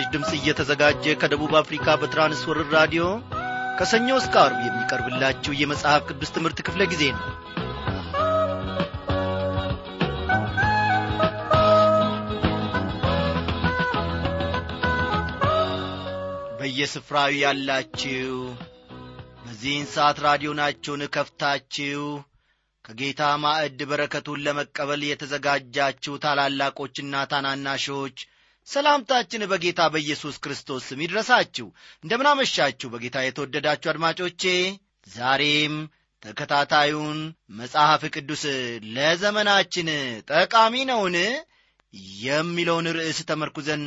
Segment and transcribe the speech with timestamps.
[0.00, 3.02] ይህ ምስራች ድምፅ እየተዘጋጀ ከደቡብ አፍሪካ በትራንስወርር ራዲዮ
[3.78, 7.26] ከሰኞ እስከ አርብ የሚቀርብላችሁ የመጽሐፍ ቅዱስ ትምህርት ክፍለ ጊዜ ነው።
[16.60, 18.32] በየስፍራው ያላችሁ
[19.44, 22.02] በዚህን ሰዓት ራዲዮናችሁን ከፍታችሁ
[22.84, 28.18] ከጌታ ማዕድ በረከቱን ለመቀበል የተዘጋጃችሁ ታላላቆችና ታናናሾች
[28.68, 31.66] ሰላምታችን በጌታ በኢየሱስ ክርስቶስ ስም ይድረሳችሁ።
[32.04, 34.42] እንደምናመሻችሁ በጌታ የተወደዳችሁ አድማጮቼ
[35.06, 35.74] ዛሬም
[36.22, 37.18] ተከታታዩን
[37.60, 38.42] መጽሐፍ ቅዱስ
[38.94, 39.88] ለዘመናችን
[40.30, 41.16] ጠቃሚ ነውን
[42.22, 43.84] የሚለውን ርዕስ ተመርኩዘን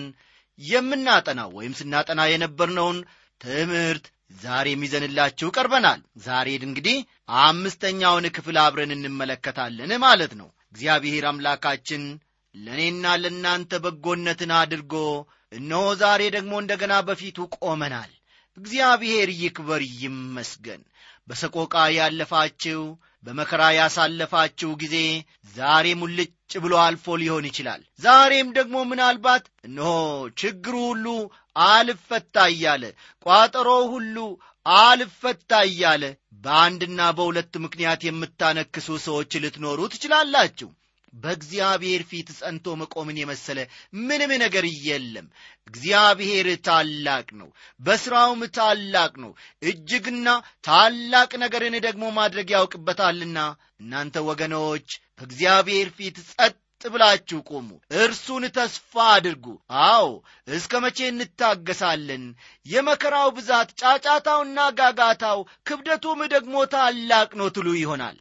[0.59, 2.97] የምናጠናው ወይም ስናጠና የነበርነውን
[3.41, 4.05] ትምህርት
[4.39, 6.97] ዛሬም ይዘንላችሁ ቀርበናል። ዛሬ እንግዲህ
[7.43, 12.03] አምስተኛውን ክፍል አብረን እንመለከታለን ማለት ነው። እግዚአብሔር አምላካችን
[12.55, 14.93] ለእኔና ለእናንተ በጎነትን አድርጎ
[15.51, 18.11] እነሆ ዛሬ ደግሞ እንደገና በፊቱ ቆመናል።
[18.57, 20.81] እግዚአብሔር ይክበር ይመስገን።
[21.27, 22.81] በሰቆቃ ያለፋችው
[23.25, 24.95] በመከራ ያሳለፋችሁ ጊዜ
[25.55, 26.31] ዛሬ ሙልጭ
[26.63, 29.91] ብሎ አልፎ ሊሆን ይችላል። ዛሬም ደግሞ ምናልባት እነሆ
[30.41, 31.05] ችግሩ ሁሉ
[31.67, 32.83] አልፈታ እያለ
[33.25, 34.17] ቋጠሮው ሁሉ
[34.65, 36.03] አልፈታ እያለ
[36.43, 40.69] በአንድና በሁለት ምክንያት የምታነክሱ ሰዎች ልትኖሩ ትችላላችሁ
[41.13, 43.59] በእግዚአብሔር ፊት ጸንቶ መቆምን የመሰለ
[44.03, 45.27] ምንም ነገር የለም።
[45.67, 47.49] እግዚአብሔር ታላቅ ነው።
[47.81, 49.31] በሥራውም ታላቅ ነው።
[49.65, 50.27] እጅግና
[50.63, 53.37] ታላቅ ነገርን ደግሞ ማድረግ ያውቅበታልና
[53.81, 56.53] እናንተ ወገኖች በእግዚአብሔር ፊት ጸጥ
[56.85, 59.45] ብላችሁ ቆሙ እርሱን ተስፋ አድርጉ።
[59.85, 60.07] አዎ
[60.49, 62.23] እስከ መቼ እንታገሳለን?
[62.65, 68.17] የመከራው ብዛት ጫጫታውና ጋጋታው ክብደቱም ደግሞ ታላቅ ነው ትሉ ይሆናል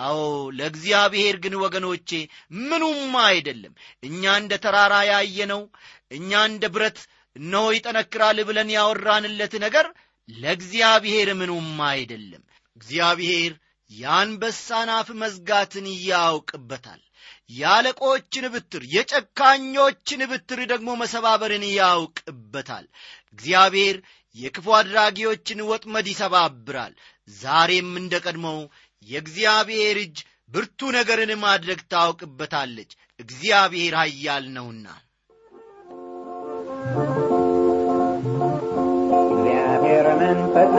[0.00, 0.18] አዎ
[0.58, 2.10] ለእግዚአብሔር ግን ወገኖቼ
[2.62, 5.62] ምኑም አይደለም። እኛ እንደ ተራራ ያየነው
[6.10, 6.98] እኛ እንደ ብረት
[7.36, 9.86] እነሆ ይጠነክራል ብለን ያወራንለት ነገር
[10.28, 12.42] ለእግዚአብሔር ምኑም አይደለም።
[12.76, 13.52] እግዚአብሔር
[13.90, 17.00] የአንበሳን አፍ መዝጋትን ያውቅበታል
[17.52, 22.86] የአለቆችን ብትር የጨካኞችን ብትር ደግሞ መሰባበርን ያውቅበታል።
[23.34, 23.96] እግዚአብሔር
[24.36, 26.92] የክፉ አድራጊዎችን ወጥመድ ይሰባብራል።
[27.36, 28.58] ዛሬም እንደ ቀድሞው
[29.02, 30.18] የእግዚአብሔር እጅ
[30.50, 32.90] ብርቱ ነገርን ማድረግ ታውቅበታለች።
[33.20, 34.86] እግዚአብሔር ኃያል ነውና።
[39.24, 40.74] እግዚአብሔር መንፈስ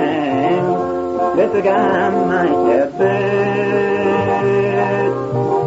[0.59, 0.79] ነው
[1.37, 2.99] ለሥጋም አይጨብጥ።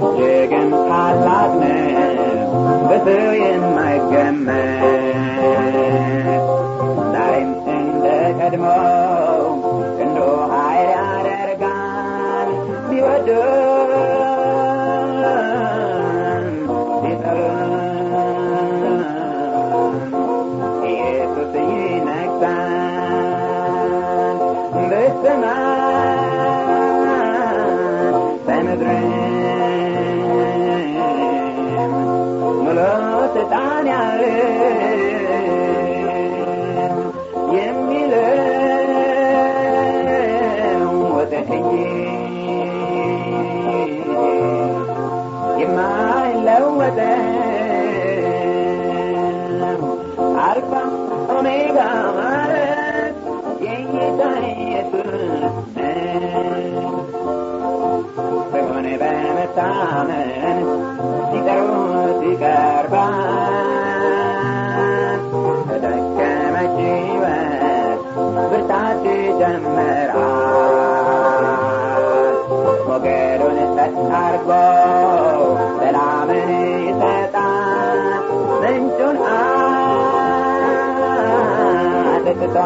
[0.08, 2.52] እጅግም ታላቅ ነው
[2.88, 5.05] በሰው የማይገመት
[62.38, 62.75] ስልጣን
[73.86, 74.48] ጸጥ አርጎ
[75.78, 76.48] ሰላምን
[76.86, 78.00] ይሰጣል።
[78.62, 79.18] ምንጩን
[82.08, 82.56] አጥጥቶ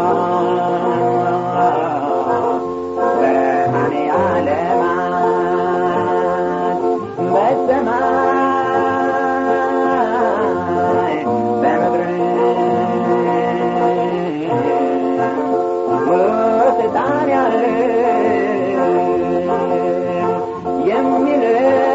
[3.16, 5.14] ብርሃን ያለማል
[7.34, 8.38] በሰማይ
[11.62, 12.02] በምድር
[16.06, 16.22] ሙሉ
[16.78, 17.28] ስልጣን
[20.90, 21.89] የሚለው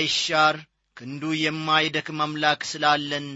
[0.00, 0.56] የማይሻር
[0.96, 3.26] ክንዱ የማይደክም አምላክ ስላለን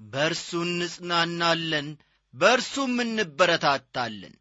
[0.00, 1.86] በእርሱ እንጽናናለን
[2.34, 4.34] በእርሱም እንበረታታለን።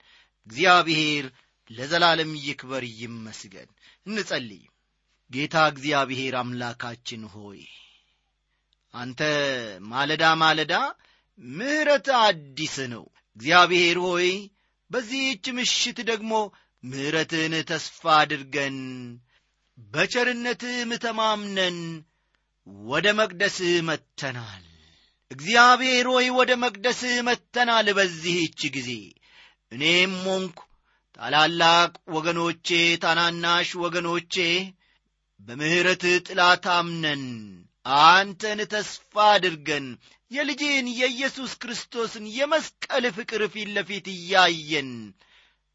[0.48, 1.26] እግዚአብሔር
[1.70, 3.70] ለዘላለም ይክበር ይመስገን።
[4.08, 4.62] እንጸልይ።
[5.32, 7.62] ጌታ እግዚአብሔር አምላካችን ሆይ
[8.94, 9.22] አንተ
[9.90, 10.74] ማለዳ ማለዳ
[11.40, 13.06] ምሕረት አዲስ ነው።
[13.38, 14.30] እግዚአብሔር ሆይ
[14.92, 16.34] በዚህች ምሽት ደግሞ
[16.84, 18.78] ምሕረትህን ተስፋ አድርገን
[19.78, 21.78] በቸርነትህም ተማምነን
[22.86, 24.64] ወደ መቅደስህ መጥተናል።
[25.32, 28.90] እግዚአብሔር ሆይ ወደ መቅደስህ መጥተናል በዚህች ጊዜ።
[29.72, 30.60] እኔም ሞንኩ
[31.20, 32.68] ታላላቅ ወገኖቼ
[33.04, 34.36] ታናናሽ ወገኖቼ
[35.40, 37.24] በምሕረትህ ጥላ ታምነን
[38.04, 39.88] አንተን ተስፋ አድርገን
[40.32, 44.92] የልጅን የኢየሱስ ክርስቶስን የመስቀል ፍቅር ፊት ለፊት እያየን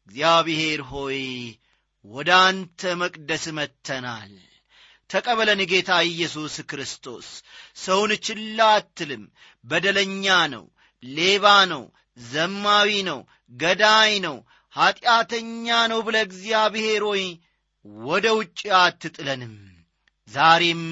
[0.07, 1.19] እግዚአብሔር ሆይ
[2.05, 4.33] ወደ አንተ መቅደስ መጥተናል።
[5.09, 7.27] ተቀበለን ጌታ ኢየሱስ ክርስቶስ።
[7.77, 9.23] ሰውን ችላ አትልም።
[9.65, 10.65] በደለኛ ነው።
[11.03, 11.83] ሌባ ነው።
[12.25, 13.19] ዘማዊ ነው።
[13.53, 14.37] ገዳይ ነው።
[14.75, 17.23] ኀጢአተኛ ነው ብለ እግዚአብሔር ሆይ
[18.05, 19.55] ወደ ውጭ አትጥለንም።
[20.29, 20.83] ዛሬም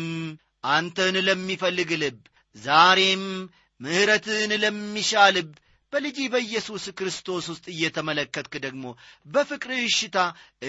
[0.70, 2.20] አንተን ለሚፈልግ ልብ
[2.56, 3.24] ዛሬም
[3.82, 5.50] ምሕረትን ለሚሻ ልብ
[5.94, 8.86] በልጅ በኢየሱስ ክርስቶስ ውስጥ እየተመለከትክ ደግሞ
[9.26, 10.18] በፍቅር እሽታ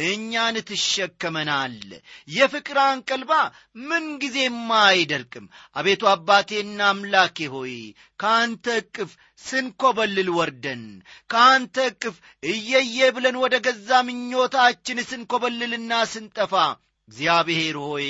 [0.05, 1.75] እኛን ትሸከመናል።
[2.29, 3.33] የፍቅር አንቀልባ
[3.85, 7.75] ምንጊዜም አይደርቅም። አቤቱ አባቴና አምላኬ ሆይ
[8.21, 9.11] ከአንተ እቅፍ
[9.41, 10.85] ስንኰበልል ወርደን
[11.31, 12.17] ከአንተ እቅፍ
[12.51, 16.55] እየየ ብለን ወደ ገዛ ምኞታችን ስንኰበልልና ስንጠፋ
[17.09, 18.09] እግዚአብሔር ሆይ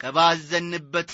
[0.00, 1.10] ከባዘንበት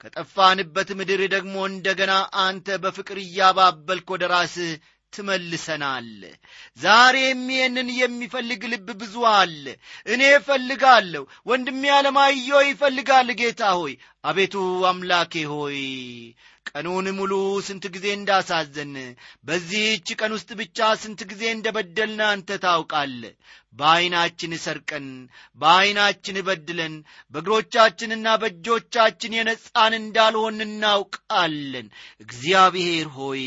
[0.00, 2.12] ከጠፋንበት ምድር ደግሞ እንደገና
[2.42, 4.72] አንተ በፍቅር እያባበልክ ወደ ራስህ
[5.12, 6.08] ትመልሰናል።
[6.78, 9.64] ዛሬም ይህንን የሚፈልግ ልብ ብዙ አለ።
[10.06, 13.94] እኔ እፈልጋለሁ ወንድሜ አለማየሁ ይፈልጋል። ጌታ ሆይ
[14.24, 14.54] አቤቱ
[14.90, 15.80] አምላኬ ሆይ
[16.72, 17.32] ቀኑን ሙሉ
[17.66, 18.92] ስንት ጊዜ እንዳሳዘን
[19.46, 23.22] በዚህች ቀን ውስጥ ብቻ ስንት ጊዜ እንደ በደልን አንተ ታውቃለ
[23.78, 25.06] በዐይናችን ሰርቀን
[25.60, 26.94] በዐይናችን በድለን
[27.34, 31.88] በእግሮቻችንና በእጆቻችን የነጻን እንዳልሆን እናውቃለን።
[32.24, 33.44] እግዚአብሔር ሆይ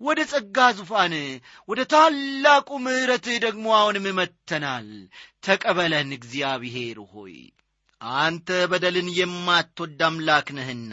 [0.00, 1.14] ወደ ጸጋ ዙፋን
[1.68, 4.88] ወደ ታላቁ ምሕረትህ ደግሞ አሁንም መጥተናል።
[5.42, 7.36] ተቀበለን እግዚአብሔር ሆይ
[8.18, 10.92] አንተ በደልን የማትወድ አምላክ ነህና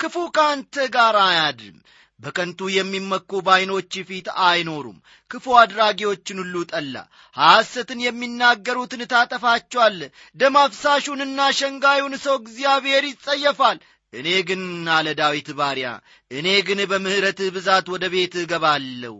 [0.00, 1.78] ክፉ ከአንተ ጋር አያድርም።
[2.20, 4.98] በከንቱ የሚመኩ በዐይኖች ፊት አይኖሩም።
[5.30, 6.94] ክፉ አድራጊዎችን ሁሉ ጠላ።
[7.36, 10.00] ሐሰትን የሚናገሩትን ታጠፋቸዋለ
[10.36, 13.78] ደም አፍሳሹንና ሸንጋዩን ሰው እግዚአብሔር ይጸየፋል።
[14.12, 14.62] እኔ ግን
[14.94, 15.88] አለ ዳዊት ባሪያ
[16.30, 19.14] እኔ ግን በምሕረትህ ብዛት ወደ ቤት እገባለሁ።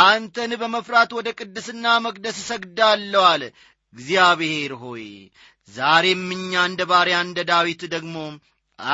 [0.00, 3.42] አንተን በመፍራት ወደ ቅድስና መቅደስ እሰግዳለሁ አለ።
[3.94, 5.04] እግዚአብሔር ሆይ
[5.68, 8.16] ዛሬም እኛ እንደ ባሪያ እንደ ዳዊት ደግሞ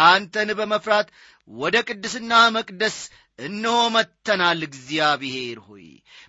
[0.04, 1.08] አንተን በመፍራት
[1.50, 2.96] ወደ ቅድስና መቅደስ
[3.38, 5.86] እነሆ መጥተናል። እግዚአብሔር ሆይ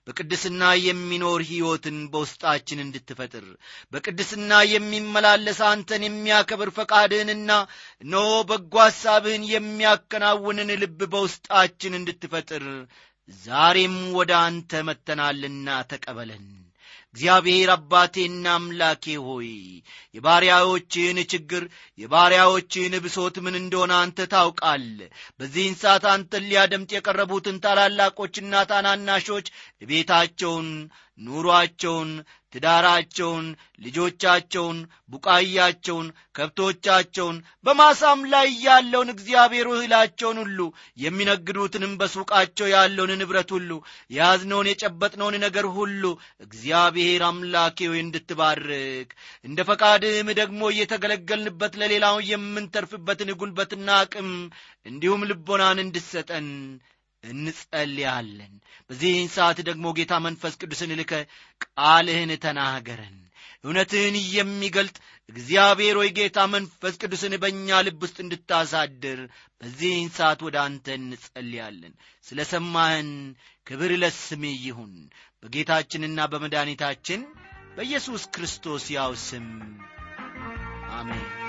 [0.07, 3.45] በቅድስና የሚኖር ሕይወትን በውስጣችን እንድትፈጥር
[3.93, 7.51] በቅድስና የሚመላለስ አንተን የሚያከብር ፈቃድህንና
[8.01, 12.65] እነሆ በጎ ሐሳብህን የሚያከናውንን ልብ በውስጣችን እንድትፈጥር
[13.29, 16.45] ዛሬም ወደ አንተ መጥተናልና ተቀበለን
[17.15, 19.49] እግዚአብሔር አባቴና አምላኬ ሆይ
[20.15, 21.63] የባሪያዎችህን ችግር
[21.99, 24.85] የባሪያዎችህን ብሶት ምን እንደሆነ አንተ ታውቃል
[25.39, 29.47] በዚህን ሰዓት አንተን ሊያደምጥ የቀረቡትን ታላላቆችና ታናናሾች
[29.89, 30.69] ቤታቸውን
[31.19, 32.09] ኑሮአቸውን
[32.53, 33.45] ትዳራቸውን
[33.81, 34.77] ልጆቻቸውን
[35.13, 40.59] ቡቃያቸውን ከብቶቻቸውን በማሳም ላይ ያለውን እግዚአብሔር እህላቸውን ሁሉ
[41.03, 43.71] የሚነግዱትንም በሱቃቸው ያለውን ንብረት ሁሉ
[44.11, 46.03] የያዝነውን የጨበጥነውን ነገር ሁሉ
[46.45, 49.09] እግዚአብሔር አምላኬ ሆይ እንድትባርክ።
[49.45, 54.31] እንደ ፈቃድህም ደግሞ እየተገለገልንበት ለሌላው የምንተርፍበትን ጉልበትና አቅም
[54.85, 56.47] እንዲሁም ልቦናን እንድሰጠን
[57.23, 58.53] እንጸልያለን።
[58.89, 61.13] በዚህን ሰዓት ደግሞ ጌታ መንፈስ ቅዱስን ልከ
[61.65, 63.17] ቃልህን ተናገረን።
[63.63, 64.95] እውነትህን የሚገልጥ
[65.29, 69.19] እግዚአብሔር ሆይ ጌታ መንፈስ ቅዱስን በእኛ ልብ ውስጥ እንድታሳድር
[69.61, 71.93] በዚህን ሰዓት ወደ አንተ እንጸልያለን።
[72.25, 73.11] ስለ ሰማህን
[73.67, 74.93] ክብር ለስም ይሁን።
[75.43, 77.23] በጌታችንና በመድኃኒታችን
[77.77, 79.47] በኢየሱስ ክርስቶስ ያው ስም
[80.93, 81.42] አሜን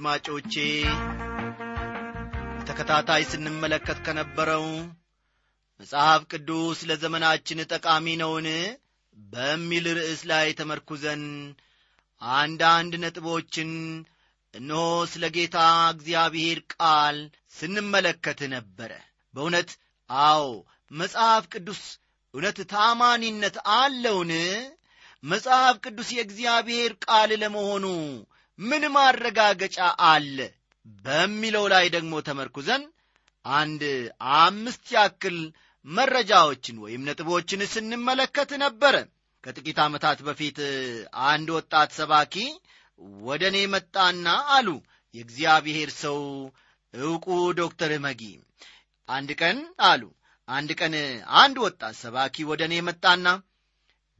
[0.00, 0.54] አድማጮቼ
[2.54, 4.64] በተከታታይ ስንመለከት ከነበረው
[5.80, 8.46] መጽሐፍ ቅዱስ ለዘመናችን ጠቃሚ ነውን?
[9.16, 11.24] በሚል ርዕስ ላይ ተመርኩዘን
[12.22, 13.70] አንዳንድ ነጥቦችን
[14.54, 14.80] እነሆ
[15.12, 15.58] ስለ ጌታ
[15.90, 17.18] እግዚአብሔር ቃል
[17.54, 18.90] ስንመለከት ነበረ።
[19.34, 19.70] በእውነት
[20.10, 20.46] አዎ
[20.92, 21.82] መጽሐፍ ቅዱስ
[22.34, 24.32] እውነት ታማኒነት አለውን?
[25.24, 27.86] መጽሐፍ ቅዱስ የእግዚአብሔር ቃል ለመሆኑ
[28.60, 30.38] ምን ማረጋገጫ አለ
[31.04, 32.82] በሚለው ላይ ደግሞ ተመርኩዘን
[33.44, 33.82] አንድ
[34.38, 35.38] አምስት ያክል
[35.84, 38.96] መረጃዎችን ወይም ነጥቦችን ስንመለከት ነበረ።
[39.44, 40.58] ከጥቂት ዓመታት በፊት
[41.28, 42.34] አንድ ወጣት ሰባኪ
[43.22, 44.26] ወደ እኔ መጣና
[44.56, 44.68] አሉ
[45.14, 46.18] የእግዚአብሔር ሰው
[46.94, 47.26] ዕውቁ
[47.60, 48.22] ዶክተር መጊ.
[49.08, 50.02] አንድ ቀን አሉ
[50.48, 50.94] አንድ ቀን
[51.40, 53.26] አንድ ወጣት ሰባኪ ወደ እኔ መጣና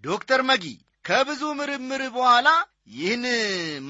[0.04, 0.64] ዶክተር መጊ
[1.04, 2.48] ከብዙ ምርምር በኋላ
[2.88, 3.24] ይህን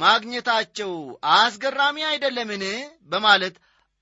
[0.01, 0.93] ማግኘታቸው
[1.35, 2.65] አስገራሚ አይደለምን?
[3.05, 3.55] በማለት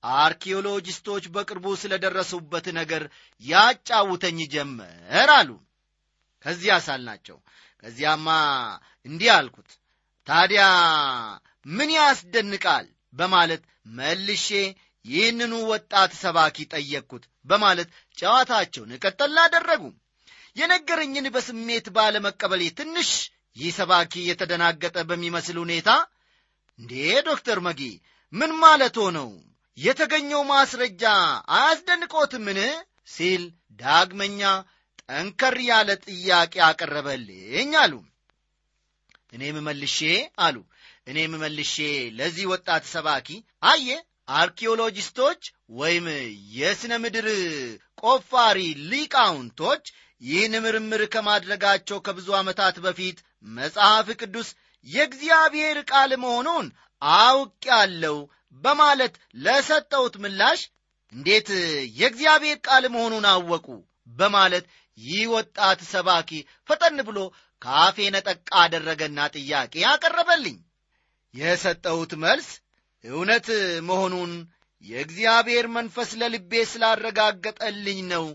[0.03, 3.03] አርኪኦሎጂስቶች በቅርቡ ስለ ደረሱበት ነገር
[3.43, 5.49] ያጫውተኝ ጀመር አሉ።
[6.45, 7.37] ከዚያ ሳልናቸው
[7.83, 8.27] ከዚያማ
[9.05, 9.69] እንዲህ አልኩት።
[10.27, 10.63] ታዲያ
[11.69, 12.85] ምን ያስደንቃል?
[13.13, 13.61] በማለት
[13.97, 14.47] መልሼ
[15.05, 19.83] ይህንኑ ወጣት ሰባኪ ጠየቅኩት። በማለት ጨዋታቸውን ቀጠል አደረጉ።
[20.55, 23.09] የነገረኝን በስሜት ባለመቀበሌ ትንሽ
[23.55, 25.89] ይህ ሰባኪ የተደናገጠ በሚመስል ሁኔታ
[26.79, 26.93] እንዴ
[27.29, 27.81] ዶክተር መጊ
[28.33, 29.29] ምን ማለት ሆነው?
[29.77, 31.03] የተገኘው ማስረጃ
[31.55, 32.59] አያስደንቆትምን?
[33.07, 33.43] ሲል
[33.79, 34.41] ዳግመኛ
[35.03, 37.93] ጠንከር ያለ ጥያቄ አቀረበልኝ አሉ።
[39.33, 39.99] እኔም መልሼ
[40.39, 40.55] አሉ
[41.07, 41.75] እኔም መልሼ
[42.17, 43.27] ለዚህ ወጣት ሰባኪ
[43.63, 43.87] አየ
[44.39, 45.41] አርኪኦሎጂስቶች
[45.71, 46.05] ወይም
[46.57, 47.27] የሥነ ምድር
[48.01, 48.59] ቆፋሪ
[48.91, 49.85] ሊቃውንቶች
[50.21, 53.17] ይህን ምርምር ከማድረጋቸው ከብዙ ዓመታት በፊት
[53.55, 54.49] መጽሐፍ ቅዱስ
[54.87, 56.67] የእግዚአብሔር ቃል መሆኑን
[57.19, 58.17] አውቅ ያለው
[58.63, 60.61] በማለት ለሰጠውት ምላሽ
[61.13, 61.49] እንዴት
[61.99, 63.67] የእግዚአብሔር ቃል መሆኑን አወቁ
[64.17, 64.65] በማለት
[64.97, 66.29] ይህ ወጣት ሰባኪ
[66.69, 67.19] ፈጠን ብሎ
[67.61, 70.57] ካፌ ነጠቅ አደረገና ጥያቄ አቀረበልኝ።
[71.33, 72.49] የሰጠውት መልስ
[73.03, 73.47] እውነት
[73.89, 74.31] መሆኑን
[74.83, 78.25] የእግዚአብሔር መንፈስ ለልቤ ስላረጋገጠልኝ ነው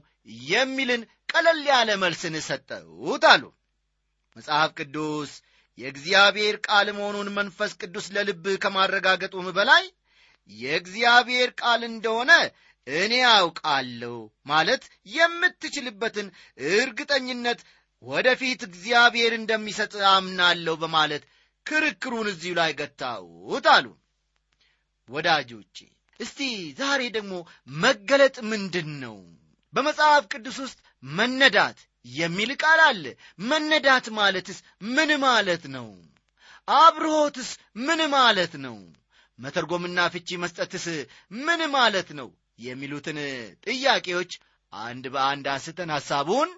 [0.49, 1.03] የሚልን
[1.35, 3.45] ቀለል ያለ መልስን ሰጠሁት አሉ።
[4.37, 5.31] መጽሐፍ ቅዱስ
[5.79, 9.85] የእግዚአብሔር ቃል መሆኑን መንፈስ ቅዱስ ለልብ ከማረጋገጡም በላይ
[10.51, 12.33] የእግዚአብሔር ቃል እንደሆነ
[12.87, 16.27] እኔ አውቃለሁ ማለት የምትችልበትን
[16.73, 17.61] እርግጠኝነት
[18.05, 21.23] ወደፊት እግዚአብሔር እንደሚሰጥ አምናለሁ በማለት
[21.67, 23.87] ክርክሩን እዚሁ ላይ ገታሁት አሉ።
[25.09, 25.77] ወዳጆቼ
[26.21, 26.41] እስቲ
[26.81, 27.33] ዛሬ ደግሞ
[27.79, 29.17] መገለጥ ምንድን ነው
[29.75, 31.79] በመጽሐፍ ቅዱስ ውስጥ መነዳት
[32.15, 33.05] የሚል ቃል አለ።
[33.43, 34.59] መነዳት ማለትስ
[34.95, 35.89] ምን ማለት ነው?
[36.69, 37.51] አብርሆትስ
[37.87, 38.77] ምን ማለት ነው?
[39.39, 40.87] መተርጎምና ፍቺ መስጠትስ
[41.45, 42.29] ምን ማለት ነው?
[42.59, 43.19] የሚሉትን
[43.67, 44.33] ጥያቄዎች
[44.73, 46.51] አንድ በአንድ አንስተን ሐሳቡን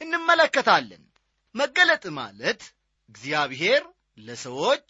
[0.00, 1.02] እንመለከታለን።
[1.54, 2.60] መገለጥ ማለት
[3.10, 3.82] እግዚአብሔር
[4.18, 4.88] ለሰዎች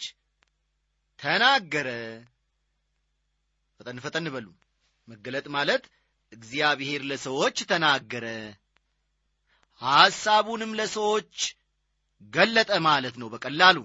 [1.19, 1.89] ተናገረ።
[3.81, 4.47] ፈጠን ፈጠን በሉ።
[5.09, 5.85] መገለጥ ማለት
[6.33, 8.27] እግዚአብሔር ለሰዎች ተናገረ
[9.83, 11.37] ሐሳቡንም ለሰዎች
[12.33, 13.79] ገለጠ ማለት ነው በቀላሉ።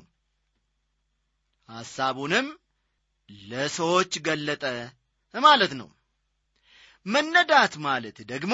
[1.69, 2.47] ሐሳቡንም
[3.47, 4.63] ለሰዎች ገለጠ
[5.33, 5.89] ማለት ነው።
[7.05, 8.53] መነዳት ማለት ደግሞ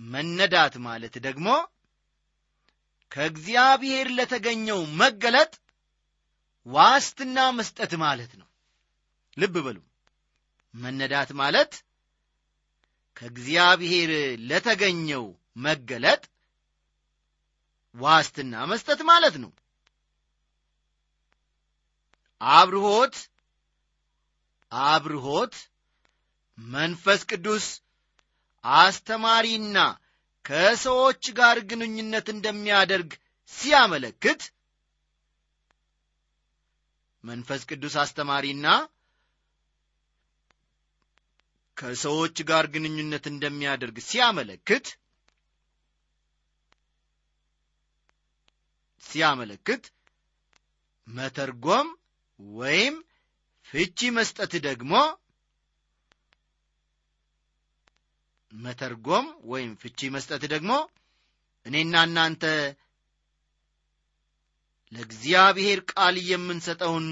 [0.00, 1.48] መነዳት ማለት ደግሞ
[3.12, 5.52] ከእግዚአብሔር ለተገኘው መገለጥ
[6.66, 8.48] ዋስትና መስጠት ማለት ነው።
[9.36, 9.78] ልብ በሉ።
[10.74, 11.72] መነዳት ማለት
[13.16, 14.10] ከእግዚአብሔር
[14.48, 15.24] ለተገኘው
[15.56, 16.22] መገለጥ
[17.94, 19.50] ዋስትና መስጠት ማለት ነው።
[22.40, 23.16] አብርሆት
[24.72, 25.54] አብርሆት
[26.58, 27.66] መንፈስ ቅዱስ
[28.64, 29.78] አስተማሪና
[30.44, 33.10] ከሰዎች ጋር ግንኙነት እንደሚያደርግ
[33.52, 34.42] ሲያመለክት
[37.24, 38.66] መንፈስ ቅዱስ አስተማሪና
[41.76, 44.86] ከሰዎች ጋር ግንኙነት እንደሚያደርግ ሲያመለክት
[49.02, 49.84] ሲያመለክት
[51.08, 51.88] መተርጎም
[52.40, 52.94] ወይም
[53.66, 54.92] ፍቺ መስጠት ደግሞ
[58.52, 60.72] መተርጎም ወይም ፍቺ መስጠት ደግሞ
[61.66, 62.44] እኔና እናንተ
[64.92, 67.06] ለእግዚአብሔር ቃል የምንሰጠውን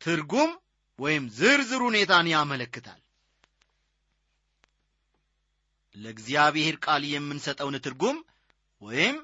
[0.00, 0.50] ትርጉም
[0.98, 3.00] ወይም ዝርዝር ሁኔታን ያመለክታል።
[5.96, 8.18] ለእግዚአብሔር ቃል የምንሰጠውን ትርጉም
[8.82, 9.16] ወይም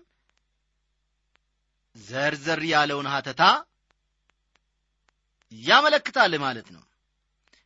[1.96, 3.42] ዘርዘር ያለውን ሀተታ
[5.52, 6.82] ያመለክታል ማለት ነው።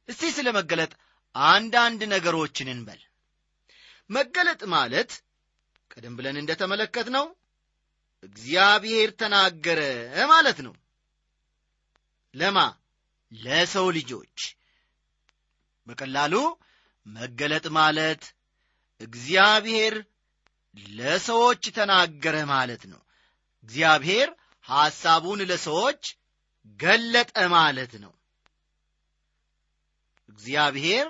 [0.09, 0.92] እስቲ ስለ መገለጥ
[1.35, 3.00] አንዳንድ ነገሮችን እንበል።
[4.11, 5.11] መገለጥ ማለት
[5.90, 7.26] ቀደም ብለን እንደተመለከት ነው
[8.23, 9.80] እግዚአብሔር ተናገረ
[10.30, 10.75] ማለት ነው።
[12.35, 12.59] ለማ?
[13.32, 14.38] ለሰው ልጆች።
[15.87, 16.35] በቀላሉ
[17.06, 18.23] መገለጥ ማለት
[19.00, 19.94] እግዚአብሔር
[20.94, 23.00] ለሰዎች ተናገረ ማለት ነው።
[23.64, 24.28] እግዚአብሔር
[24.68, 26.02] ሐሳቡን ለሰዎች
[26.80, 28.12] ገለጠ ማለት ነው።
[30.28, 31.06] እግዚአብሔር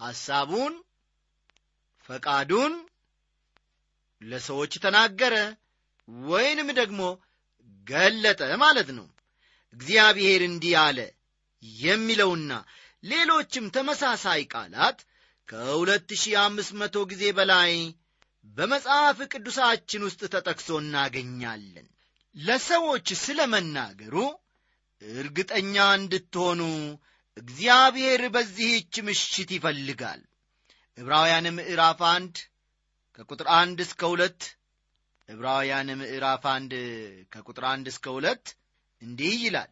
[0.00, 0.72] ሐሳቡን
[2.08, 2.72] ፈቃዱን
[4.22, 5.34] ለሰዎች ተናገረ
[6.28, 7.00] ወይንም ደግሞ
[7.86, 9.06] ገለጠ ማለት ነው።
[9.74, 10.98] እግዚአብሔር እንዲህ አለ
[11.80, 12.52] የሚለውና
[13.04, 14.98] ሌሎችም ተመሳሳይ ቃላት
[15.48, 17.72] ከሁለት ሺህ አምስት መቶ ጊዜ በላይ
[18.44, 21.86] በመጽሐፍ ቅዱሳችን ውስጥ ተጠቅሶ እናገኛለን።
[22.36, 24.14] ለሰዎች ስለ መናገሩ
[25.02, 26.60] እርግጠኛ እንድትሆኑ
[27.36, 30.22] እግዚአብሔር በዚህች ምሽት ይፈልጋል።
[30.98, 32.34] ዕብራውያን ምዕራፍ አንድ
[33.18, 34.42] ከቁጥር አንድ እስከ ሁለት
[35.28, 36.72] ዕብራውያን ምዕራፍ አንድ
[37.32, 38.46] ከቁጥር አንድ እስከ ሁለት
[39.02, 39.70] እንዲህ ይላል።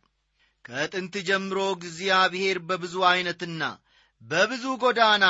[0.64, 3.62] ከጥንት ጀምሮ እግዚአብሔር በብዙ ዐይነትና
[4.22, 5.24] በብዙ ጎዳና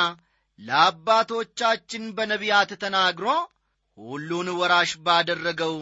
[0.59, 3.27] ለአባቶቻችን በነቢያት ተናግሮ
[3.97, 5.75] ሁሉን ወራሽ ባደረገው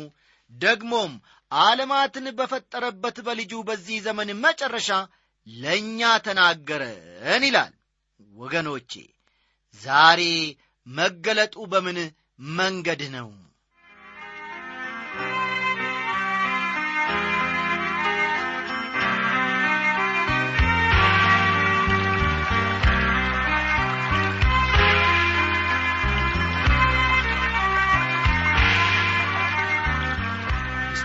[0.51, 1.11] ደግሞም
[1.51, 4.89] ዓለማትን በፈጠረበት በልጁ በዚህ ዘመን መጨረሻ
[5.47, 7.73] ለእኛ ተናገረን ይላል።
[8.35, 8.91] ወገኖቼ
[9.81, 10.21] ዛሬ
[10.87, 11.97] መገለጡ በምን
[12.57, 13.29] መንገድ ነው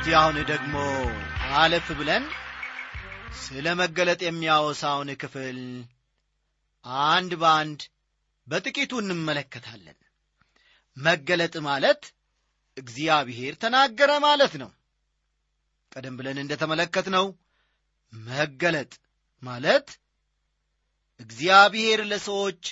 [0.05, 0.77] እስቲ አሁን ደግሞ
[1.57, 2.25] አለፍ ብለን
[3.41, 5.59] ስለ መገለጥ የሚያወሳውን ክፍል
[7.07, 7.83] አንድ በአንድ
[8.47, 9.99] በጥቂቱ እንመለከታለን።
[10.97, 12.03] መገለጥ ማለት
[12.77, 14.71] እግዚአብሔር ተናገረ ማለት ነው።
[15.93, 17.29] ቀደም ብለን እንደ ተመለከትነው
[18.13, 18.93] መገለጥ
[19.43, 19.89] ማለት
[21.21, 22.65] እግዚአብሔር ለሰዎች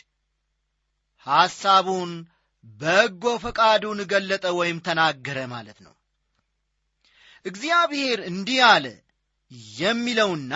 [1.26, 2.12] ሐሳቡን
[2.80, 5.94] በጎ ፈቃዱን ገለጠ ወይም ተናገረ ማለት ነው
[7.44, 8.86] እግዚአብሔር እንዲህ አለ
[9.78, 10.54] የሚለውና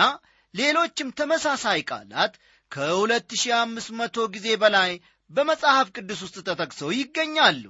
[0.53, 2.33] ሌሎችም ተመሳሳይ ቃላት
[2.71, 4.91] ከሁለት ሺህ አምስት መቶ ጊዜ በላይ
[5.31, 7.63] በመጽሐፍ ቅዱስ ውስጥ ተጠቅሰው ይገኛሉ።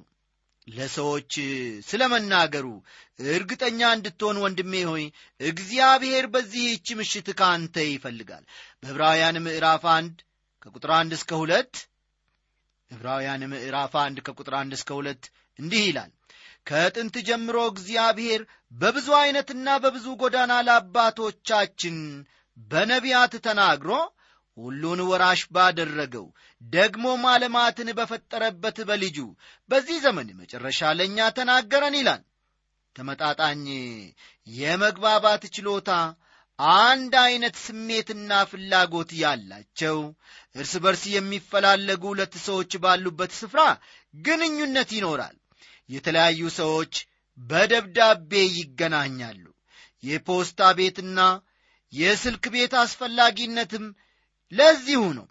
[0.68, 1.34] ለሰዎች
[1.88, 2.68] ስለ መናገሩ
[3.34, 5.04] እርግጠኛ እንድትሆን ወንድሜ ሆይ
[5.40, 8.44] እግዚአብሔር በዚህች ምሽት ካንተ ይፈልጋል።
[8.82, 10.16] በዕብራውያን ምዕራፍ አንድ
[10.66, 11.74] ከቁጥር አንድ እስከ ሁለት
[12.92, 15.24] ዕብራውያን ምዕራፍ አንድ ከቁጥር አንድ እስከ ሁለት
[15.60, 16.12] እንዲህ ይላል
[16.68, 18.42] ከጥንት ጀምሮ እግዚአብሔር
[18.74, 21.98] በብዙ ዐይነትና በብዙ ጎዳና ለአባቶቻችን
[22.58, 23.92] በነቢያት ተናግሮ
[24.58, 26.26] ሁሉን ወራሽ ባደረገው
[26.62, 29.18] ደግሞም ዓለማትን በፈጠረበት በልጁ
[29.70, 32.22] በዚህ ዘመን መጨረሻ ለእኛ ተናገረን ይላል።
[32.96, 33.66] ተመጣጣኝ
[34.48, 35.92] የመግባባት ችሎታ
[36.80, 39.98] አንድ ዐይነት ስሜትና ፍላጎት ያላቸው
[40.56, 43.62] እርስ በርስ የሚፈላለጉ ሁለት ሰዎች ባሉበት ስፍራ
[44.20, 45.36] ግንኙነት ይኖራል
[45.90, 46.94] የተለያዩ ሰዎች
[47.38, 49.44] በደብዳቤ ይገናኛሉ።
[50.04, 51.20] የፖስታ ቤትና
[51.94, 53.86] የስልክ ቤት አስፈላጊነትም
[54.52, 55.28] ለዚሁ ነው።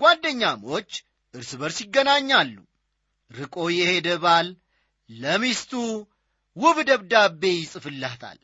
[0.00, 0.90] ጓደኛሞች
[1.34, 2.56] እርስ በርስ ይገናኛሉ።
[3.30, 4.46] ርቆ የሄደ ባል
[5.10, 5.72] ለሚስቱ
[6.56, 8.38] ውብ ደብዳቤ ይጽፍላታል።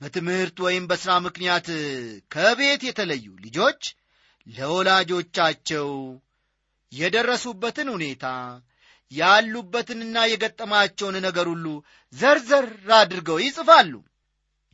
[0.00, 1.66] በትምህርት ወይም በሥራ ምክንያት
[2.32, 3.80] ከቤት የተለዩ ልጆች
[4.46, 5.88] ለወላጆቻቸው
[6.92, 8.24] የደረሱበትን ሁኔታ
[9.12, 11.66] ያሉበትንና የገጠማቸውን ነገር ሁሉ
[12.12, 12.66] ዘርዘር
[12.98, 13.92] አድርገው ይጽፋሉ።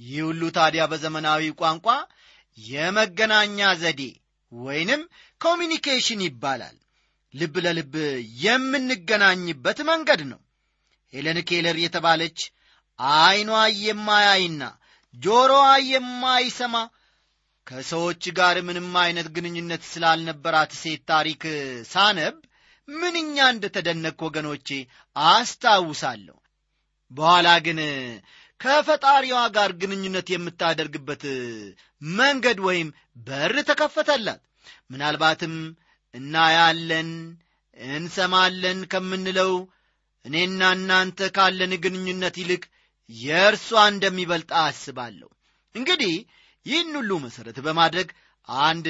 [0.00, 1.86] ይህ ሁሉ ታዲያ በዘመናዊ ቋንቋ
[2.58, 4.02] የመገናኛ ዘዴ
[4.52, 5.00] ወይንም
[5.40, 6.76] communication ይባላል።
[7.34, 7.94] ልብ ለልብ
[8.44, 10.40] የምንገናኝበት መንገድ ነው።
[11.12, 12.38] ሄለን ኬለር የተባለች
[12.98, 14.62] ዐይኗ የማያይና
[15.14, 16.76] ጆሮዋ የማይሰማ
[17.66, 21.42] ከሰዎች ጋር ምንም አይነት ግንኙነት ስላልነበራት ሴት ታሪክ
[21.90, 22.36] ሳነብ
[22.88, 24.68] ምንኛ እንደ ተደነቅ ወገኖቼ
[25.16, 26.36] አስታውሳለሁ።
[27.10, 27.80] በኋላ ግን
[28.60, 31.24] ከፈጣሪዋ ጋር ግንኙነት የምታደርግበት
[32.02, 32.88] መንገድ ወይም
[33.26, 34.42] በር ተከፈተላት።
[34.90, 35.54] ምናልባትም
[36.14, 37.10] እናያለን
[37.76, 39.52] እንሰማለን ከምንለው
[40.24, 42.62] እኔና እናንተ ካለን ግንኙነት ይልቅ
[43.10, 45.28] የእርሷ እንደሚበልጥ አስባለሁ።
[45.74, 46.14] እንግዲህ
[46.66, 48.08] ይህን ሁሉ መሠረት በማድረግ
[48.48, 48.86] አንድ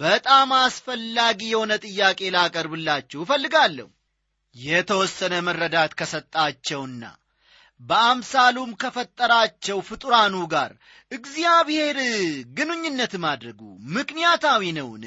[0.00, 3.88] በጣም አስፈላጊ የሆነ ጥያቄ ላቀርብላችሁ እፈልጋለሁ።
[4.54, 7.04] የተወሰነ መረዳት ከሰጣቸውና
[7.80, 10.72] በአምሳሉም ከፈጠራቸው ፍጡራኑ ጋር
[11.12, 11.98] እግዚአብሔር
[12.56, 13.60] ግንኙነት ማድረጉ
[13.96, 15.04] ምክንያታዊ ነውን?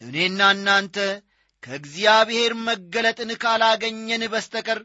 [0.00, 0.96] እኔና እናንተ
[1.62, 4.80] ከእግዚአብሔር መገለጥን ካላገኘን በስተቀር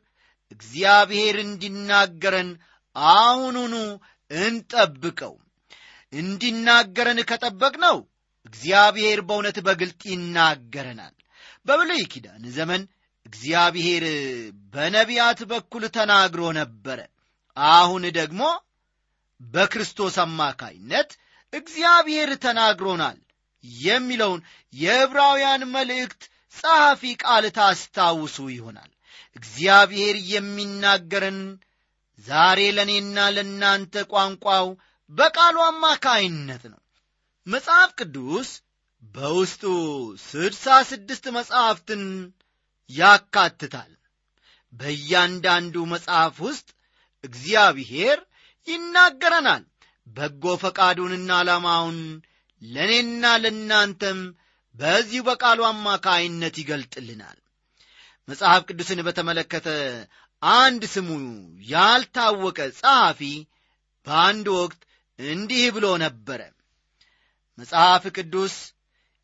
[0.52, 2.50] እግዚአብሔር እንዲናገረን
[2.96, 3.74] አሁኑኑ
[4.32, 5.34] እንጠብቀው
[6.14, 7.98] እንዲናገረን ከጠበቅነው
[8.46, 11.16] እግዚአብሔር በእውነት በግልጥ ይናገረናል።
[11.66, 12.82] በብሉይ ኪዳን ዘመን
[13.26, 14.04] እግዚአብሔር
[14.74, 17.00] በነቢያት በኩል ተናግሮ ነበረ።
[17.58, 18.42] አሁን ደግሞ
[19.42, 21.10] በክርስቶስ አማካይነት
[21.54, 23.18] እግዚአብሔር ተናግሮናል
[23.82, 24.42] የሚለውን
[24.74, 26.22] የዕብራውያን መልእክት
[26.56, 28.92] ጸሐፊ ቃል ታስታውሱ ይሆናል።
[29.36, 31.40] እግዚአብሔር የሚናገረን
[32.26, 34.68] ዛሬ ለእኔና ለእናንተ ቋንቋው
[35.12, 36.82] በቃሉ አማካይነት ነው።
[37.48, 38.50] መጽሐፍ ቅዱስ
[39.16, 39.64] በውስጡ
[40.26, 42.04] ስድሳ ስድስት መጽሐፍትን
[42.90, 43.92] ያካትታል።
[44.74, 46.68] በእያንዳንዱ መጽሐፍ ውስጥ
[47.24, 48.20] እግዚአብሔር
[48.68, 49.64] ይናገረናል።
[50.08, 52.00] በጎ ፈቃዱንና ዓላማውን
[52.62, 54.20] ለእኔና ለእናንተም
[54.76, 57.38] በዚሁ በቃሉ አማካይነት ይገልጥልናል።
[58.28, 59.68] መጽሐፍ ቅዱስን በተመለከተ
[60.42, 61.10] አንድ ስሙ
[61.70, 63.22] ያልታወቀ ጸሐፊ
[64.08, 64.82] በአንድ ወቅት
[65.20, 66.42] እንዲህ ብሎ ነበረ።
[67.58, 68.56] መጽሐፍ ቅዱስ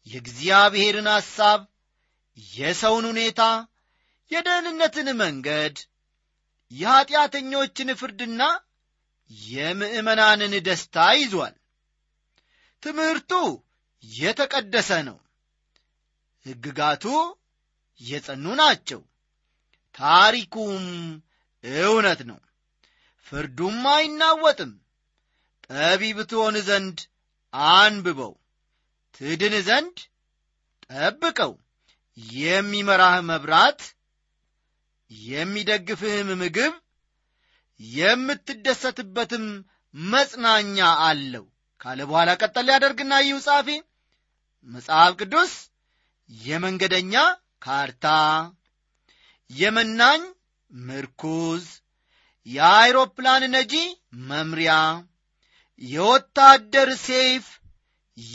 [0.08, 1.60] የእግዚአብሔርን ሐሳብ
[2.53, 3.41] የሰውን ሁኔታ
[4.32, 5.75] የደህንነትን መንገድ
[6.71, 8.43] የኀጢአተኞችን ፍርድና
[9.51, 11.53] የምዕመናንን ደስታ ይዟል።
[12.84, 13.32] ትምህርቱ
[14.03, 15.17] የተቀደሰ ነው።
[16.45, 17.06] ሕግጋቱ
[18.01, 19.01] የጸኑ ናቸው።
[19.95, 20.86] ታሪኩም
[21.84, 22.39] እውነት ነው።
[23.27, 24.71] ፍርዱም አይናወጥም
[25.69, 26.97] ጠቢብ ትሆን ዘንድ
[27.73, 28.34] አንብበው
[29.15, 29.97] ትድን ዘንድ
[30.86, 31.54] ጠብቀው።
[32.38, 33.82] የሚመራህ መብራት
[35.12, 36.73] የሚደግፍህም ምግብ
[37.80, 39.45] የምትደሰትበትም
[39.93, 41.45] መጽናኛ አለው።
[41.82, 43.69] ካለ በኋላ ቀጠል ያደርግና ይህ ጻፊ
[44.67, 45.54] መጽሐፍ ቅዱስ
[46.30, 47.15] የመንገደኛ
[47.60, 48.06] ካርታ
[49.49, 50.21] የመናኝ
[50.71, 51.65] ምርኩዝ
[52.47, 53.73] የአይሮፕላን ነጂ
[54.30, 54.71] መምሪያ
[55.82, 57.46] የወታደር ሴይፍ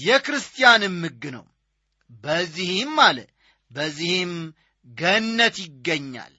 [0.03, 1.45] የክርስቲያንም ሕግ ነው።
[2.23, 3.19] በዚህም አለ
[3.71, 4.33] በዚህም
[4.89, 6.35] ገነት ይገኛል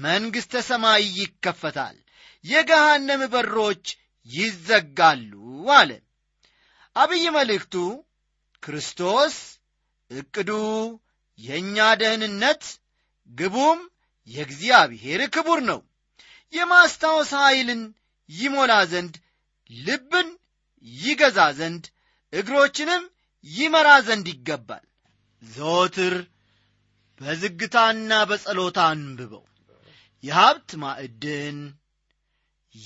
[0.00, 1.96] መንግሥተ ሰማይ ይከፈታል
[2.44, 3.84] የገሃነም በሮች
[4.28, 5.32] ይዘጋሉ
[5.74, 5.90] አለ።
[6.96, 7.74] አብይ መልእክቱ
[8.62, 9.36] ክርስቶስ
[10.10, 10.50] ዕቅዱ
[11.38, 12.64] የእኛ ደህንነት
[13.30, 13.80] ግቡም
[14.30, 15.80] የእግዚአብሔር ክቡር ነው።
[16.52, 17.82] የማስታወስ ኃይልን
[18.28, 19.14] ይሞላ ዘንድ
[19.70, 20.28] ልብን
[20.86, 21.84] ይገዛ ዘንድ
[22.32, 23.04] እግሮችንም
[23.46, 24.84] ይመራ ዘንድ ይገባል።
[25.42, 26.14] ዘወትር
[27.20, 29.44] በዝግታና በጸሎታ አንብበው።
[30.24, 31.58] የሀብት ማዕድን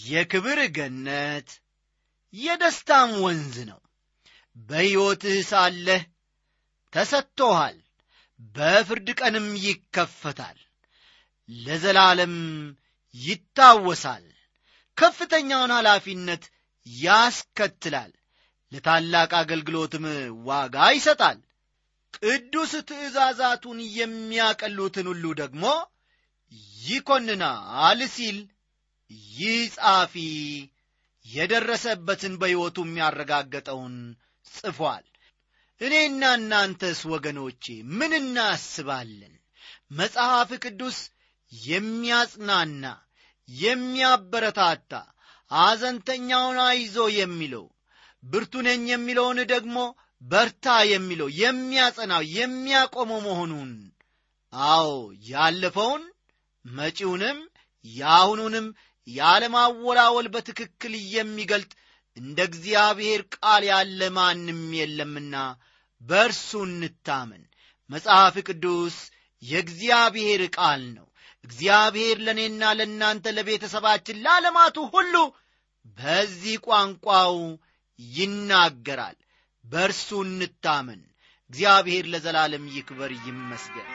[0.07, 1.51] የክብር ገነት
[2.35, 3.81] የደስታም ወንዝ ነው።
[4.57, 6.03] በሕይወትህ ሳለህ
[6.93, 7.77] ተሰጥቶሃል
[8.55, 10.59] በፍርድ ቀንም ይከፈታል
[11.49, 12.35] ለዘላለም
[13.15, 14.25] ይታወሳል።
[14.97, 16.45] ከፍተኛውን ኃላፊነት
[17.03, 18.13] ያስከትላል።
[18.73, 20.05] ለታላቅ አገልግሎትም
[20.49, 21.39] ዋጋ ይሰጣል።
[22.19, 25.65] ቅዱስ ትእዛዛቱን የሚያቀሉትን ሁሉ ደግሞ
[26.85, 28.39] ይኮንናል ሲል
[29.33, 30.15] ይህ ጻፊ
[31.27, 33.97] የደረሰበትን በሕይወቱ የሚያረጋገጠውን
[34.47, 35.05] ጽፏል።
[35.81, 37.65] እኔና እናንተስ ወገኖቼ
[37.99, 39.35] ምን እናስባለን?
[39.93, 40.99] መጽሐፍ ቅዱስ
[41.53, 42.85] የሚያጽናና
[43.49, 44.93] የሚያበረታታ
[45.51, 47.65] አዘንተኛውን አይዞ የሚለው
[48.23, 49.77] ብርቱ ነኝ የሚለውን ደግሞ
[50.23, 53.71] በርታ የሚለው የሚያጸናው የሚያቆመው መሆኑን
[54.53, 54.89] አዎ
[55.29, 56.05] ያለፈውን
[56.65, 57.39] መጪውንም
[57.85, 58.67] የአሁኑንም
[59.09, 61.71] ያለማወላወል በትክክል የሚገልጥ
[62.17, 65.35] እንደ እግዚአብሔር ቃል ያለ ማንም የለምና
[66.03, 67.45] በእርሱ እንታመን።
[67.91, 68.97] መጽሐፍ ቅዱስ
[69.43, 71.08] የእግዚአብሔር ቃል ነው
[71.45, 75.15] እግዚአብሔር ለእኔና ለእናንተ ለቤተሰባችን ለዓለማቱ ሁሉ
[75.99, 77.37] በዚህ ቋንቋው
[78.01, 79.17] ይናገራል።
[79.65, 81.03] በእርሱ እንታመን።
[81.51, 83.89] እግዚአብሔር ለዘላለም ይክበር ይመስገን።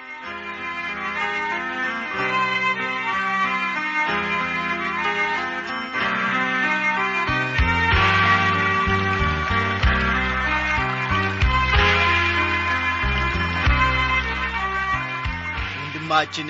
[15.75, 16.49] ወንድማችን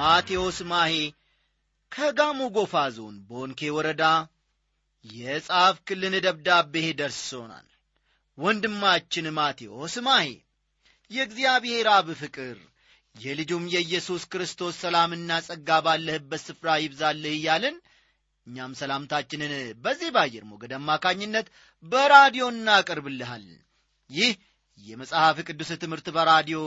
[0.00, 0.92] ማቴዎስ ማሄ
[1.92, 4.04] ከጋሞ ጎፋ ዞን ቦንኬ ወረዳ
[5.04, 7.66] የጻፍክልን ደብዳቤ ደርሶናል።
[8.38, 10.26] ወንድማችን ማቴዎስ ማሄ
[11.10, 12.56] የእግዚአብሔር አብ ፍቅር
[13.16, 17.76] የልጁም የኢየሱስ ክርስቶስ ሰላምና ጸጋ ባለህበት ስፍራ ይብዛልህ እያልን
[18.46, 19.52] እኛም ሰላምታችንን
[19.84, 21.46] በዚህ በአየር ሞገድ አማካኝነት
[21.84, 23.60] በራዲዮ እናቀርብልሃለን።
[24.10, 24.32] ይህ
[24.80, 26.60] የመጽሐፍ ቅዱስ ትምህርት በራዲዮ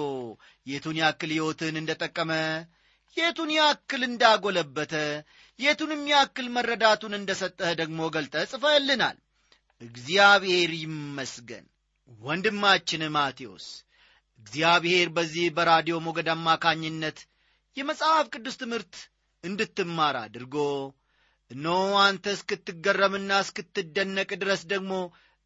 [0.68, 2.32] የቱን ያክል ሕይወትን እንደ ጠቀመ
[3.18, 4.94] የቱን ያክል እንዳጎለበተ
[5.60, 9.18] የቱንም ያክል መረዳቱን እንደ ሰጠህ ደግሞ ገልጠ ጽፈህልናል።
[9.82, 11.66] እግዚአብሔር ይመስገን።
[12.22, 13.68] ወንድማችን ማቴዎስ
[14.40, 17.20] እግዚአብሔር በዚህ በራዲዮ ሞገድ አማካኝነት
[17.78, 18.96] የመጽሐፍ ቅዱስ ትምህርት
[19.44, 20.56] እንድትማር አድርጎ
[21.52, 24.94] እነሆ አንተ እስክትገረምና እስክትደነቅ ድረስ ደግሞ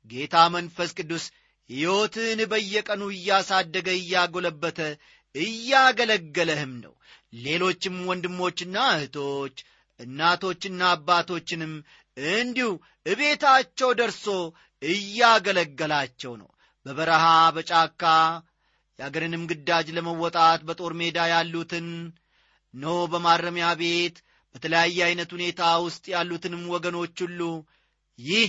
[0.10, 1.24] ጌታ መንፈስ ቅዱስ
[1.70, 4.80] ሕይወትህን በየቀኑ እያሳደገ እያጎለበተ
[5.36, 6.94] እያገለገለህም ነው።
[7.38, 9.58] ሌሎችም ወንድሞችና እህቶች
[10.00, 11.74] እናቶችና አባቶችንም
[12.34, 12.70] እንዲሁ
[13.06, 14.26] እቤታቸው ደርሶ
[14.82, 16.50] እያገለገላቸው ነው።
[16.86, 17.24] በበረሃ
[17.56, 18.04] በጫካ
[19.00, 21.88] የአገርንም ግዳጅ ለመወጣት በጦር ሜዳ ያሉትን
[22.74, 24.16] ኖ በማረሚያ ቤት
[24.56, 27.42] በተለያየ ዐይነት ሁኔታ ውስጥ ያሉትንም ወገኖች ሁሉ
[28.20, 28.48] ይህ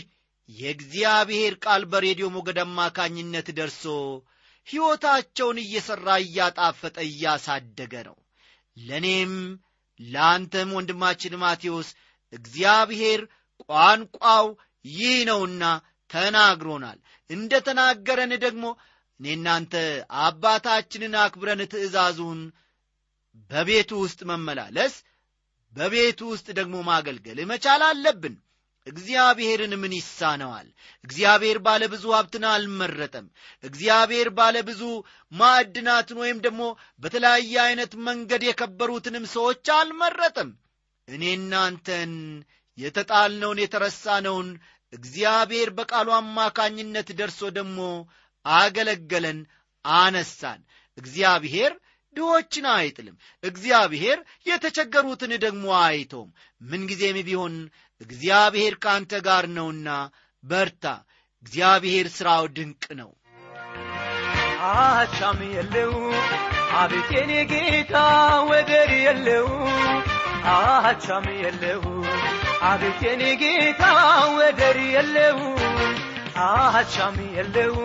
[0.48, 3.84] የእግዚአብሔር ቃል በሬዲዮ ሞገድ አማካኝነት ደርሶ
[4.68, 8.16] ሕይወታቸውን እየሠራ እያጣፈጠ እያሳደገ ነው።
[8.76, 9.32] ለእኔም
[10.00, 11.88] ለአንተም ወንድማችን ማቴዎስ
[12.32, 13.20] እግዚአብሔር
[13.64, 14.46] ቋንቋው
[14.90, 15.64] ይህ ነውና
[16.10, 16.98] ተናግሮናል።
[17.30, 18.64] እንደ ተናገረን ደግሞ
[19.20, 19.74] እኔ እናንተ
[20.24, 22.40] አባታችንን አክብረን ትእዛዙን
[23.50, 24.94] በቤቱ ውስጥ መመላለስ
[25.74, 28.34] በቤቱ ውስጥ ደግሞ ማገልገል መቻል አለብን
[28.88, 30.68] እግዚአብሔርን ምን ይሳነዋል?
[31.04, 33.26] እግዚአብሔር ባለ ብዙ ሀብትን አልመረጠም።
[33.64, 34.82] እግዚአብሔር ባለ ብዙ
[35.32, 36.62] ማዕድናትን ወይም ደግሞ
[37.02, 40.50] በተለያየ ዐይነት መንገድ የከበሩትንም ሰዎች አልመረጠም።
[41.08, 42.12] እኔ እናንተን
[42.78, 44.48] የተጣልነውን የተረሳነውን
[44.92, 47.80] እግዚአብሔር በቃሉ አማካኝነት ደርሶ ደግሞ
[48.46, 49.38] አገለገለን
[49.84, 50.60] አነሳን።
[50.98, 51.72] እግዚአብሔር
[52.16, 56.28] ድሆችን አይጥልም። እግዚአብሔር የተቸገሩትን ደግሞ አይቶም
[56.60, 57.54] ምንጊዜም ቢሆን
[58.00, 59.88] እግዚአብሔር ከአንተ ጋር ነውና
[60.44, 60.84] በርታ።
[61.44, 63.10] እግዚአብሔር ሥራው ድንቅ ነው።
[64.70, 65.92] አቻም የለው
[66.78, 67.94] አቤት የኔ ጌታ
[68.48, 69.48] ወደር የለው።
[70.54, 71.82] አቻም የለው
[72.68, 73.84] አቤት የኔ ጌታ
[74.36, 75.38] ወደር የለው።
[76.44, 77.76] አቻም የለው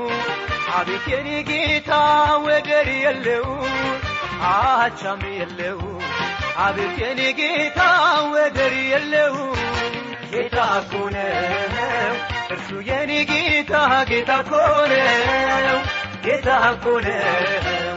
[0.76, 1.92] አቤት የኔ ጌታ
[2.46, 3.48] ወደር የለው።
[4.52, 5.80] አቻም የለው
[6.64, 7.80] አቤት የኔ ጌታ
[8.34, 9.36] ወደር የለው
[10.34, 12.14] ጌታ እኮ ነው
[12.54, 13.74] እርሱ የኔ ጌታ
[14.12, 14.54] ጌታ እኮ
[14.92, 15.80] ነው
[16.26, 17.96] ጌታ እኮ ነው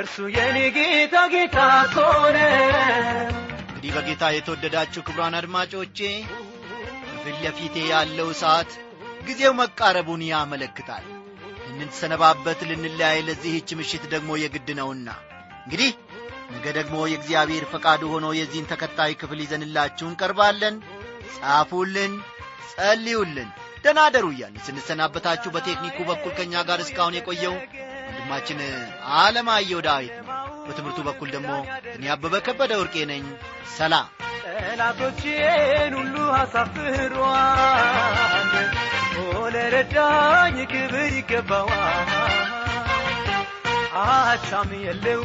[0.00, 1.96] እርሱ የኔ ጌታ ጌታ እኮ
[2.36, 3.30] ነው
[3.68, 5.98] እንግዲህ በጌታ የተወደዳችሁ ክብሯን አድማጮቼ
[7.14, 8.70] በፊት ለፊቴ ያለው ሰዓት
[9.26, 11.06] ጊዜው መቃረቡን ያመለክታል።
[11.70, 15.08] ልንሰነባበት ልንለያይ ለዚህች ምሽት ደግሞ የግድ ነውና።
[15.60, 15.90] እንግዲህ
[16.52, 20.76] ነገ ደግሞ የእግዚአብሔር ፈቃዱ ሆኖ የዚህን ተከታይ ክፍል ይዘንላችሁ እንቀርባለን
[21.34, 22.12] ጻፉልን
[22.72, 23.50] ጸልዩልን።
[23.84, 27.54] ደናደሩ እያልን ስንሰናበታችሁ በቴክኒኩ በኩል ከእኛ ጋር እስካሁን የቆየው
[28.08, 28.60] ወንድማችን
[29.18, 30.34] አለማየሁ ዳዊት ነው።
[30.66, 31.50] በትምህርቱ በኩል ደግሞ
[31.94, 33.24] እኔ አበበ ከበደ ወርቄ ነኝ።
[33.76, 34.08] ሰላም።
[34.44, 37.14] ጠላቶቼን ሁሉ አሳፍሯል።
[39.54, 42.10] ለረዳኝ ክብር ይገባዋል።
[44.02, 45.22] አቻም የለው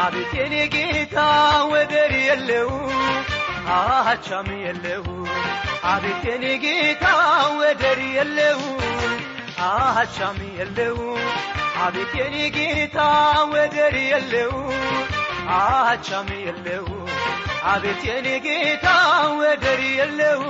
[0.00, 1.16] አቤት የኔ ጌታ
[1.70, 2.70] ወደር የለው
[3.72, 5.04] አቻም የለው
[5.90, 7.04] አቤት የኔ ጌታ
[7.58, 8.60] ወደር የለው
[9.66, 10.98] አቻም የለው
[11.84, 12.98] አቤት የኔ ጌታ
[13.52, 14.54] ወደር የለው
[15.58, 16.86] አቻም የለው
[17.72, 18.88] አቤት የኔ ጌታ
[19.40, 20.42] ወደር የለው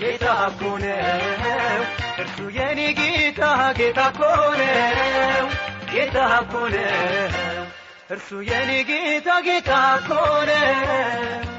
[0.00, 1.82] ጌታ እኮ ነው
[2.22, 3.42] እርሱ የኔ ጌታ
[3.78, 4.20] ጌታ እኮ
[4.60, 5.46] ነው።
[5.92, 7.62] ጌታ እኮ ነው
[8.10, 10.10] እርሱ የኔ ጌታ ጌታ እኮ
[10.48, 11.51] ነው